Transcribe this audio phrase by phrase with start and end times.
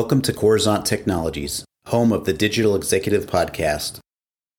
[0.00, 3.98] Welcome to Coruzant Technologies, home of the Digital Executive Podcast.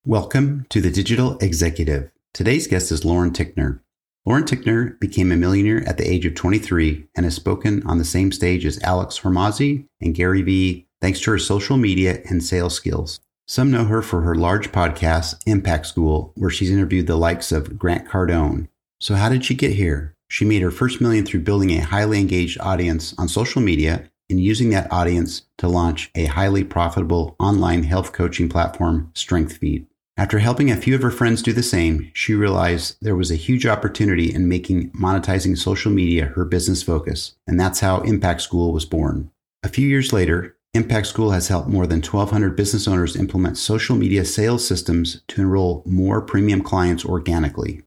[0.05, 2.11] Welcome to the Digital Executive.
[2.31, 3.79] Today's guest is Lauren Tickner.
[4.23, 8.05] Lauren Tickner became a millionaire at the age of 23 and has spoken on the
[8.05, 12.75] same stage as Alex Hormozi and Gary Vee thanks to her social media and sales
[12.75, 13.19] skills.
[13.47, 17.79] Some know her for her large podcast, Impact School, where she's interviewed the likes of
[17.79, 18.67] Grant Cardone.
[18.99, 20.15] So, how did she get here?
[20.27, 24.41] She made her first million through building a highly engaged audience on social media and
[24.41, 29.85] using that audience to launch a highly profitable online health coaching platform, StrengthFeed.
[30.17, 33.35] After helping a few of her friends do the same, she realized there was a
[33.35, 38.73] huge opportunity in making monetizing social media her business focus, and that's how Impact School
[38.73, 39.31] was born.
[39.63, 43.95] A few years later, Impact School has helped more than 1,200 business owners implement social
[43.95, 47.81] media sales systems to enroll more premium clients organically.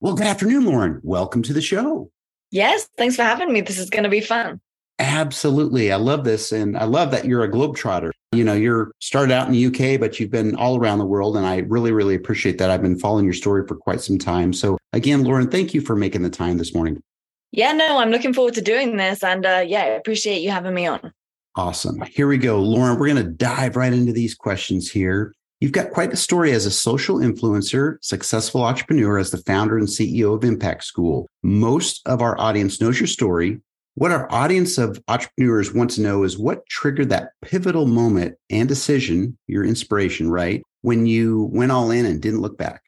[0.00, 1.00] Well, good afternoon, Lauren.
[1.02, 2.10] Welcome to the show.
[2.50, 3.60] Yes, thanks for having me.
[3.60, 4.60] This is going to be fun.
[4.98, 5.92] Absolutely.
[5.92, 6.52] I love this.
[6.52, 8.10] And I love that you're a globetrotter.
[8.32, 11.36] You know, you're started out in the UK, but you've been all around the world.
[11.36, 12.70] And I really, really appreciate that.
[12.70, 14.52] I've been following your story for quite some time.
[14.52, 17.02] So, again, Lauren, thank you for making the time this morning.
[17.52, 19.22] Yeah, no, I'm looking forward to doing this.
[19.22, 21.12] And uh, yeah, I appreciate you having me on.
[21.54, 22.00] Awesome.
[22.02, 22.60] Here we go.
[22.60, 25.32] Lauren, we're going to dive right into these questions here.
[25.60, 29.88] You've got quite a story as a social influencer, successful entrepreneur, as the founder and
[29.88, 31.26] CEO of Impact School.
[31.42, 33.62] Most of our audience knows your story,
[33.96, 38.68] what our audience of entrepreneurs want to know is what triggered that pivotal moment and
[38.68, 40.62] decision, your inspiration, right?
[40.82, 42.82] When you went all in and didn't look back.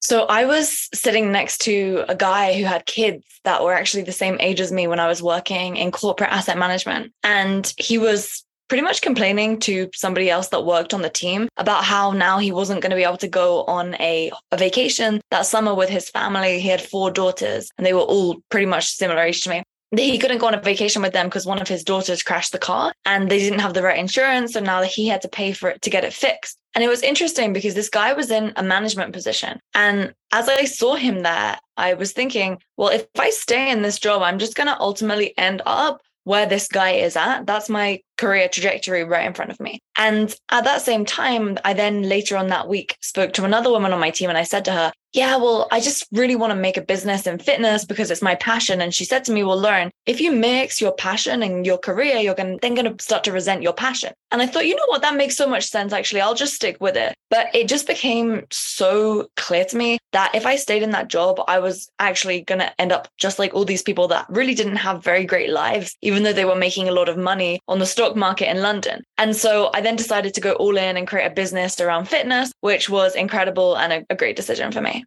[0.00, 4.12] So I was sitting next to a guy who had kids that were actually the
[4.12, 7.12] same age as me when I was working in corporate asset management.
[7.22, 11.84] And he was pretty much complaining to somebody else that worked on the team about
[11.84, 15.46] how now he wasn't going to be able to go on a, a vacation that
[15.46, 16.58] summer with his family.
[16.58, 19.62] He had four daughters and they were all pretty much similar age to me
[19.94, 22.58] he couldn't go on a vacation with them because one of his daughters crashed the
[22.58, 24.52] car and they didn't have the right insurance.
[24.52, 26.58] So now he had to pay for it to get it fixed.
[26.74, 29.60] And it was interesting because this guy was in a management position.
[29.74, 33.98] And as I saw him there, I was thinking, well, if I stay in this
[33.98, 37.46] job, I'm just going to ultimately end up where this guy is at.
[37.46, 39.80] That's my career trajectory right in front of me.
[39.96, 43.92] And at that same time, I then later on that week spoke to another woman
[43.92, 46.58] on my team and I said to her, yeah, well, I just really want to
[46.58, 48.82] make a business in fitness because it's my passion.
[48.82, 52.16] And she said to me, well, Lauren, if you mix your passion and your career,
[52.16, 54.12] you're to then going to start to resent your passion.
[54.30, 55.94] And I thought, you know what, that makes so much sense.
[55.94, 57.14] Actually, I'll just stick with it.
[57.30, 61.40] But it just became so clear to me that if I stayed in that job,
[61.48, 64.76] I was actually going to end up just like all these people that really didn't
[64.76, 67.86] have very great lives, even though they were making a lot of money on the
[67.86, 69.02] stock market in London.
[69.18, 72.52] And so I then decided to go all in and create a business around fitness,
[72.60, 75.04] which was incredible and a, a great decision for me.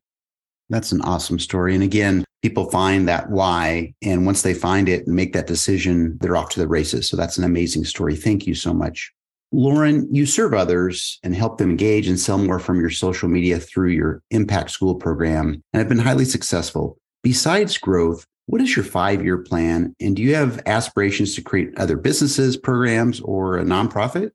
[0.69, 1.73] That's an awesome story.
[1.73, 3.93] And again, people find that why.
[4.01, 7.07] And once they find it and make that decision, they're off to the races.
[7.07, 8.15] So that's an amazing story.
[8.15, 9.11] Thank you so much.
[9.51, 13.59] Lauren, you serve others and help them engage and sell more from your social media
[13.59, 16.99] through your Impact School program and have been highly successful.
[17.23, 19.95] Besides growth, what is your five year plan?
[19.99, 24.31] And do you have aspirations to create other businesses, programs, or a nonprofit?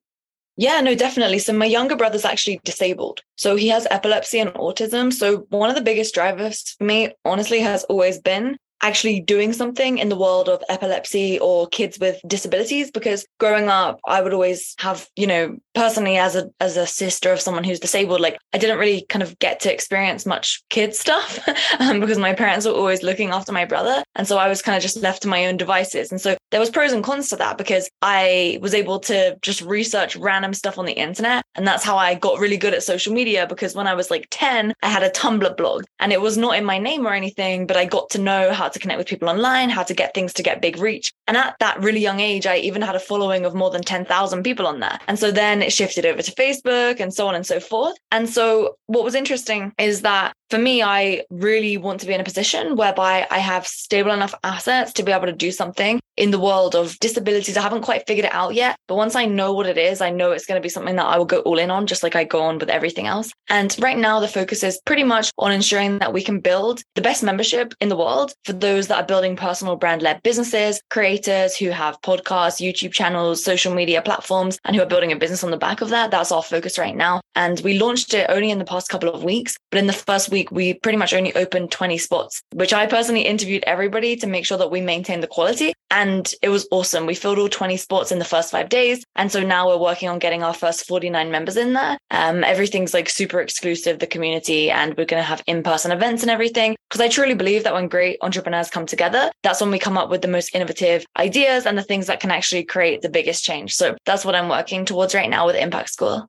[0.56, 1.40] Yeah, no, definitely.
[1.40, 3.22] So my younger brother's actually disabled.
[3.34, 5.12] So he has epilepsy and autism.
[5.12, 9.98] So one of the biggest drivers for me, honestly, has always been actually doing something
[9.98, 14.74] in the world of epilepsy or kids with disabilities because growing up i would always
[14.78, 18.58] have you know personally as a as a sister of someone who's disabled like i
[18.58, 21.38] didn't really kind of get to experience much kid stuff
[21.80, 24.02] um, because my parents were always looking after my brother.
[24.14, 26.10] And so i was kind of just left to my own devices.
[26.10, 29.62] And so there was pros and cons to that because i was able to just
[29.62, 31.44] research random stuff on the internet.
[31.54, 34.28] And that's how i got really good at social media because when i was like
[34.30, 35.84] 10 i had a tumblr blog.
[35.98, 38.68] And it was not in my name or anything but i got to know how
[38.68, 41.12] to connect with people online how to get things to get big reach.
[41.26, 44.42] And at that really young age i even had a following of more than 10,000
[44.42, 44.98] people on there.
[45.08, 47.96] And so then it shifted over to Facebook and so on and so forth.
[48.10, 52.20] And so what was interesting is that for me, I really want to be in
[52.20, 56.30] a position whereby I have stable enough assets to be able to do something in
[56.30, 57.56] the world of disabilities.
[57.56, 60.10] I haven't quite figured it out yet, but once I know what it is, I
[60.10, 62.14] know it's going to be something that I will go all in on, just like
[62.14, 63.32] I go on with everything else.
[63.48, 67.02] And right now, the focus is pretty much on ensuring that we can build the
[67.02, 71.56] best membership in the world for those that are building personal brand led businesses, creators
[71.56, 75.50] who have podcasts, YouTube channels, social media platforms, and who are building a business on
[75.50, 76.12] the back of that.
[76.12, 77.20] That's our focus right now.
[77.34, 80.30] And we launched it only in the past couple of weeks, but in the first
[80.30, 84.26] week, week, we pretty much only opened 20 spots, which I personally interviewed everybody to
[84.26, 85.72] make sure that we maintain the quality.
[85.90, 87.06] And it was awesome.
[87.06, 89.04] We filled all 20 spots in the first five days.
[89.16, 91.98] And so now we're working on getting our first 49 members in there.
[92.10, 96.22] Um, everything's like super exclusive, the community, and we're going to have in person events
[96.22, 96.76] and everything.
[96.88, 100.10] Because I truly believe that when great entrepreneurs come together, that's when we come up
[100.10, 103.74] with the most innovative ideas and the things that can actually create the biggest change.
[103.74, 106.28] So that's what I'm working towards right now with Impact School.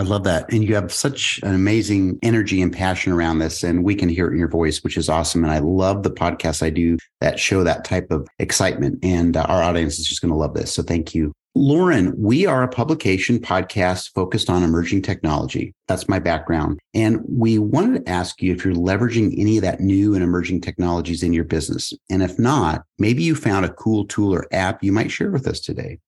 [0.00, 0.52] I love that.
[0.52, 3.64] And you have such an amazing energy and passion around this.
[3.64, 5.42] And we can hear it in your voice, which is awesome.
[5.42, 9.00] And I love the podcasts I do that show that type of excitement.
[9.02, 10.72] And uh, our audience is just going to love this.
[10.72, 11.32] So thank you.
[11.56, 15.74] Lauren, we are a publication podcast focused on emerging technology.
[15.88, 16.78] That's my background.
[16.94, 20.60] And we wanted to ask you if you're leveraging any of that new and emerging
[20.60, 21.92] technologies in your business.
[22.08, 25.48] And if not, maybe you found a cool tool or app you might share with
[25.48, 25.98] us today.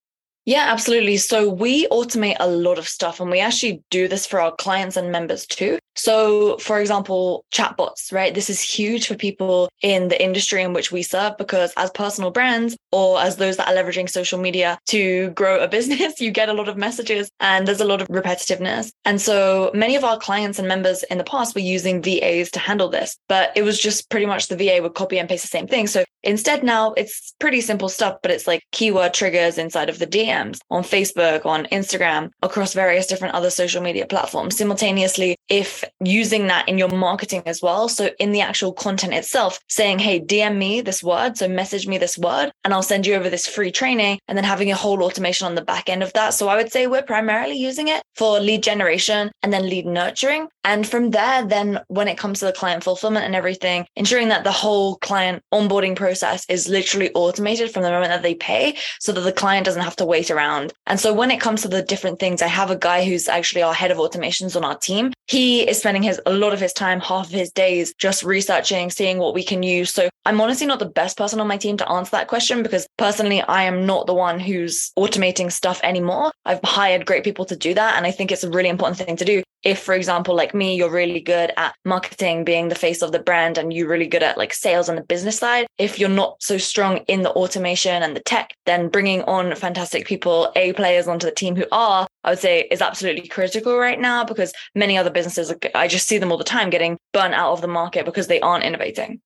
[0.45, 1.17] Yeah, absolutely.
[1.17, 4.97] So we automate a lot of stuff and we actually do this for our clients
[4.97, 5.77] and members too.
[5.95, 8.33] So, for example, chatbots, right?
[8.33, 12.31] This is huge for people in the industry in which we serve because, as personal
[12.31, 16.49] brands or as those that are leveraging social media to grow a business, you get
[16.49, 18.91] a lot of messages and there's a lot of repetitiveness.
[19.05, 22.59] And so, many of our clients and members in the past were using VAs to
[22.59, 25.47] handle this, but it was just pretty much the VA would copy and paste the
[25.47, 25.87] same thing.
[25.87, 30.07] So, instead, now it's pretty simple stuff, but it's like keyword triggers inside of the
[30.07, 34.57] DMs on Facebook, on Instagram, across various different other social media platforms.
[34.57, 37.89] Simultaneously, if using that in your marketing as well.
[37.89, 41.37] So in the actual content itself, saying, Hey, DM me this word.
[41.37, 44.45] So message me this word and I'll send you over this free training and then
[44.45, 46.33] having a whole automation on the back end of that.
[46.33, 50.47] So I would say we're primarily using it for lead generation and then lead nurturing.
[50.63, 54.43] And from there, then when it comes to the client fulfillment and everything, ensuring that
[54.43, 59.11] the whole client onboarding process is literally automated from the moment that they pay so
[59.11, 60.73] that the client doesn't have to wait around.
[60.85, 63.63] And so when it comes to the different things, I have a guy who's actually
[63.63, 65.13] our head of automations on our team.
[65.31, 68.89] He is spending his a lot of his time, half of his days, just researching,
[68.89, 69.93] seeing what we can use.
[69.93, 72.85] So I'm honestly not the best person on my team to answer that question because
[72.97, 76.33] personally, I am not the one who's automating stuff anymore.
[76.43, 77.95] I've hired great people to do that.
[77.95, 79.41] And I think it's a really important thing to do.
[79.63, 83.19] If, for example, like me, you're really good at marketing, being the face of the
[83.19, 86.41] brand, and you're really good at like sales on the business side, if you're not
[86.41, 91.07] so strong in the automation and the tech, then bringing on fantastic people, A players
[91.07, 94.97] onto the team who are, I would say is absolutely critical right now because many
[94.97, 98.05] other businesses, I just see them all the time getting burnt out of the market
[98.05, 99.21] because they aren't innovating.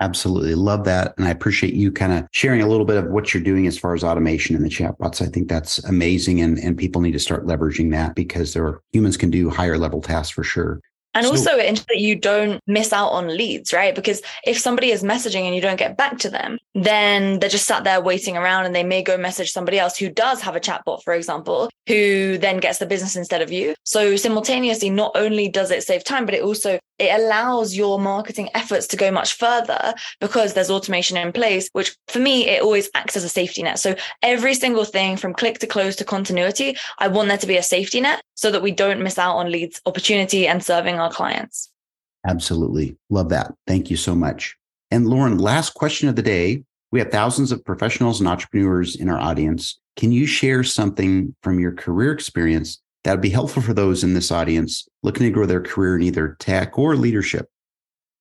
[0.00, 0.54] Absolutely.
[0.54, 1.14] Love that.
[1.18, 3.78] And I appreciate you kind of sharing a little bit of what you're doing as
[3.78, 5.20] far as automation in the chatbots.
[5.20, 6.40] I think that's amazing.
[6.40, 9.76] And, and people need to start leveraging that because there are, humans can do higher
[9.76, 10.80] level tasks for sure.
[11.12, 13.94] And so, also ensure that you don't miss out on leads, right?
[13.94, 17.66] Because if somebody is messaging and you don't get back to them, then they're just
[17.66, 20.60] sat there waiting around and they may go message somebody else who does have a
[20.60, 23.74] chatbot, for example, who then gets the business instead of you.
[23.82, 28.50] So simultaneously, not only does it save time, but it also it allows your marketing
[28.54, 32.90] efforts to go much further because there's automation in place, which for me, it always
[32.94, 33.78] acts as a safety net.
[33.78, 37.56] So every single thing from click to close to continuity, I want there to be
[37.56, 41.10] a safety net so that we don't miss out on leads opportunity and serving our
[41.10, 41.70] clients.
[42.26, 42.98] Absolutely.
[43.08, 43.54] Love that.
[43.66, 44.56] Thank you so much.
[44.90, 46.64] And Lauren, last question of the day.
[46.92, 49.78] We have thousands of professionals and entrepreneurs in our audience.
[49.96, 54.14] Can you share something from your career experience that would be helpful for those in
[54.14, 57.48] this audience looking to grow their career in either tech or leadership?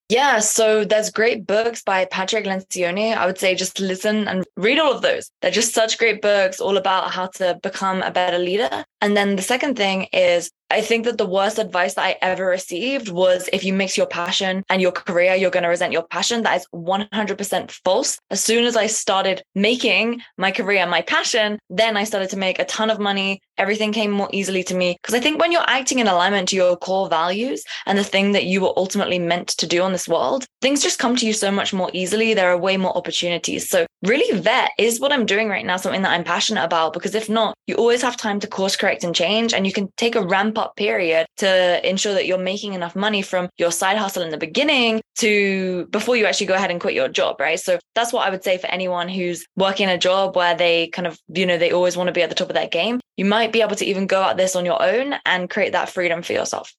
[0.09, 3.15] Yeah, so there's great books by Patrick Lencioni.
[3.15, 5.29] I would say just listen and read all of those.
[5.41, 8.83] They're just such great books all about how to become a better leader.
[9.01, 12.45] And then the second thing is I think that the worst advice that I ever
[12.45, 16.03] received was if you mix your passion and your career, you're going to resent your
[16.03, 16.43] passion.
[16.43, 18.19] That is 100% false.
[18.29, 22.59] As soon as I started making my career my passion, then I started to make
[22.59, 23.41] a ton of money.
[23.57, 24.95] Everything came more easily to me.
[25.01, 28.33] Because I think when you're acting in alignment to your core values and the thing
[28.33, 31.33] that you were ultimately meant to do on this world, things just come to you
[31.33, 32.35] so much more easily.
[32.35, 33.67] There are way more opportunities.
[33.67, 36.93] So really vet is what I'm doing right now, something that I'm passionate about.
[36.93, 39.87] Because if not, you always have time to course correct and change and you can
[39.97, 43.97] take a ramp up period to ensure that you're making enough money from your side
[43.97, 47.59] hustle in the beginning to before you actually go ahead and quit your job, right?
[47.59, 51.05] So that's what I would say for anyone who's working a job where they kind
[51.05, 52.99] of, you know, they always want to be at the top of their game.
[53.15, 55.89] You might be able to even go at this on your own and create that
[55.89, 56.73] freedom for yourself.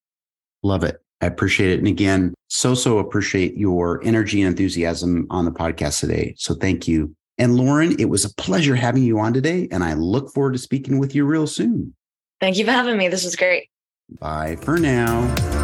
[0.64, 1.00] Love it.
[1.20, 1.78] I appreciate it.
[1.78, 6.34] And again, so, so appreciate your energy and enthusiasm on the podcast today.
[6.38, 7.14] So thank you.
[7.38, 9.68] And Lauren, it was a pleasure having you on today.
[9.70, 11.94] And I look forward to speaking with you real soon.
[12.40, 13.08] Thank you for having me.
[13.08, 13.68] This was great.
[14.18, 15.59] Bye for now.